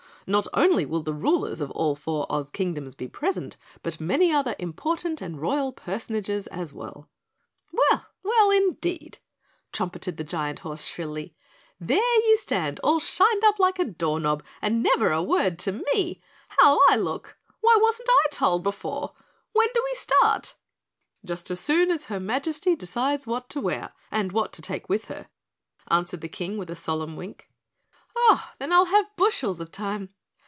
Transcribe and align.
Not 0.27 0.47
only 0.53 0.85
will 0.85 1.01
the 1.01 1.15
rulers 1.15 1.61
of 1.61 1.71
all 1.71 1.95
four 1.95 2.27
Oz 2.29 2.51
Kingdoms 2.51 2.93
be 2.93 3.07
present, 3.07 3.57
but 3.81 3.99
many 3.99 4.31
other 4.31 4.55
important 4.59 5.19
and 5.19 5.41
Royal 5.41 5.71
personages 5.73 6.45
as 6.47 6.71
well." 6.71 7.09
"Well? 7.73 8.05
Well, 8.21 8.51
indeed!" 8.51 9.17
trumpeted 9.73 10.17
the 10.17 10.23
giant 10.23 10.59
horse 10.59 10.85
shrilly. 10.85 11.35
"There 11.81 12.21
you 12.29 12.37
stand 12.37 12.79
all 12.83 12.99
shined 12.99 13.43
up 13.43 13.57
like 13.57 13.79
a 13.79 13.83
door 13.83 14.19
knob 14.19 14.43
and 14.61 14.83
never 14.83 15.11
a 15.11 15.23
word 15.23 15.57
to 15.59 15.83
me. 15.93 16.21
How'll 16.49 16.79
I 16.87 16.97
look? 16.97 17.37
Why 17.59 17.75
wasn't 17.81 18.09
I 18.09 18.27
told 18.31 18.61
before? 18.61 19.13
When 19.53 19.67
do 19.73 19.83
we 19.83 19.95
start?" 19.95 20.53
"Just 21.25 21.49
as 21.49 21.59
soon 21.59 21.89
as 21.89 22.05
her 22.05 22.19
Majesty 22.19 22.75
decides 22.75 23.25
what 23.25 23.49
to 23.49 23.59
wear 23.59 23.91
and 24.11 24.31
what 24.31 24.53
to 24.53 24.61
take 24.61 24.87
with 24.87 25.05
her," 25.05 25.29
answered 25.89 26.21
the 26.21 26.29
King 26.29 26.59
with 26.59 26.69
a 26.69 26.75
solemn 26.75 27.15
wink. 27.17 27.49
"Oh, 28.15 28.51
then 28.59 28.71
I'll 28.73 28.85
have 28.85 29.13
bushels 29.15 29.59
of 29.61 29.71
time." 29.71 30.09